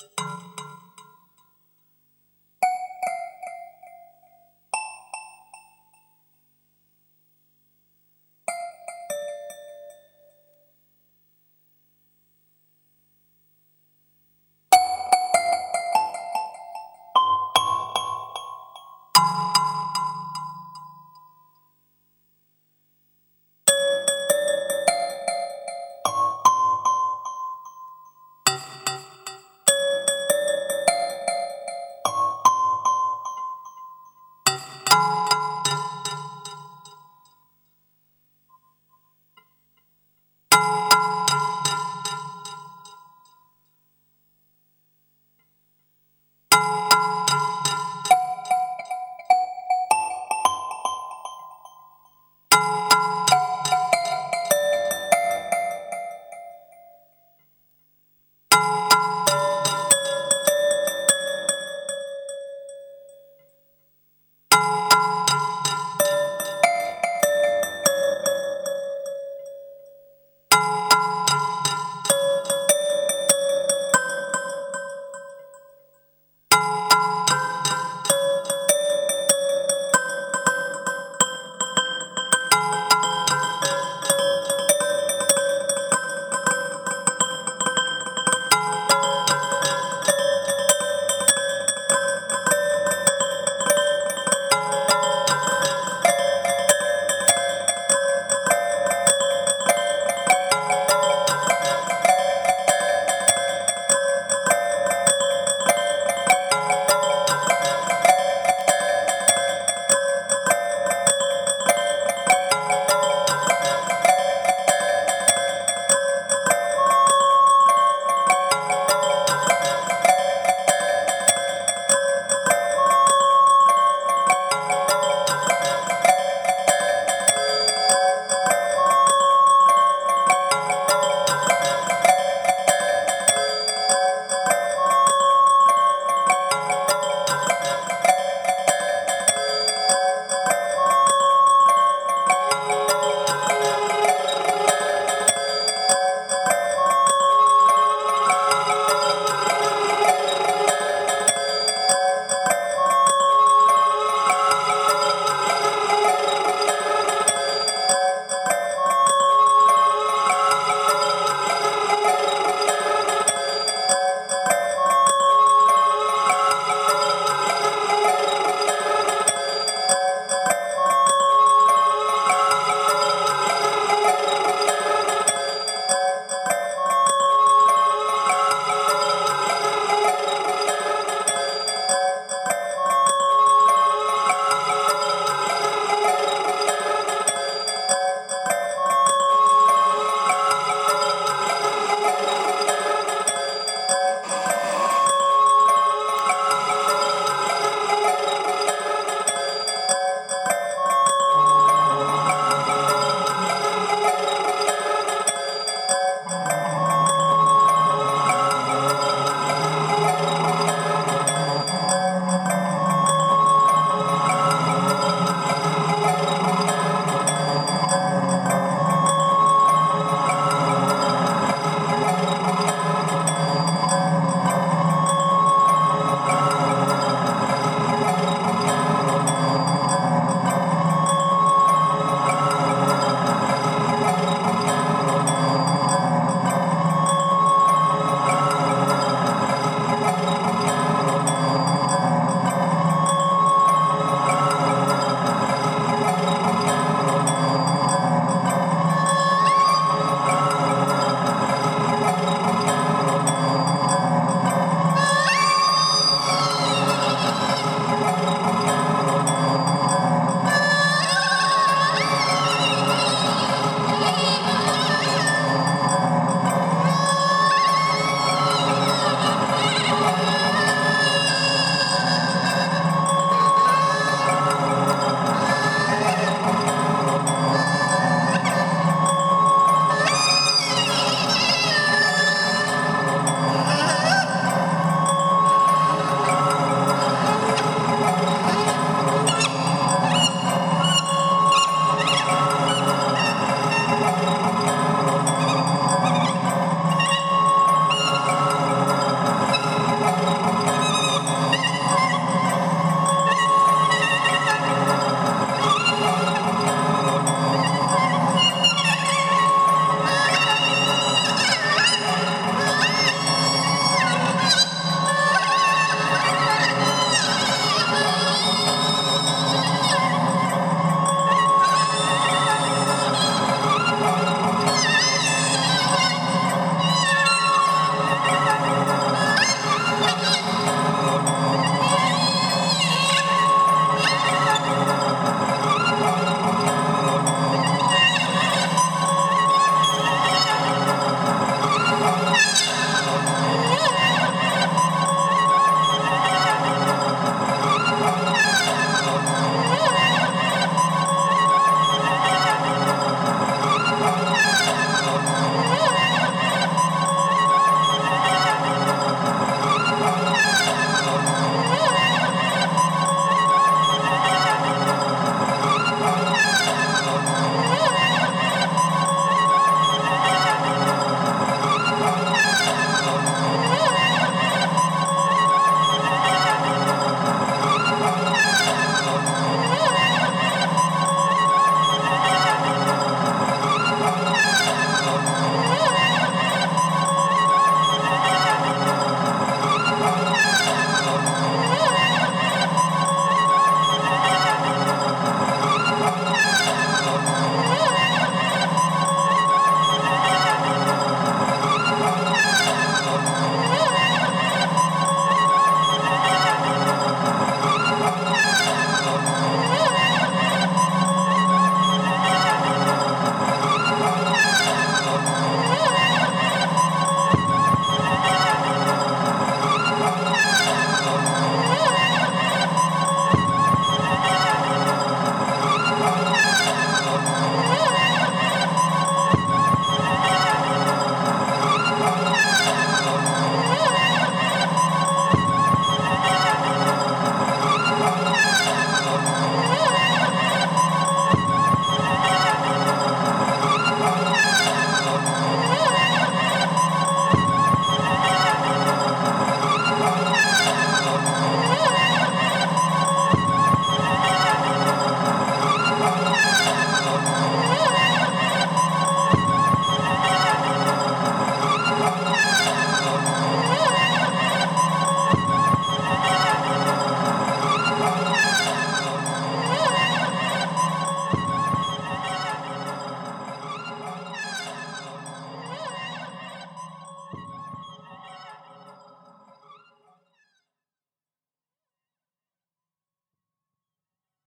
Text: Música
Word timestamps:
Música 0.00 0.53